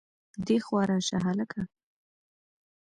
دېخوا 0.47 0.81
راشه 0.89 1.17
هلکه 1.25 1.61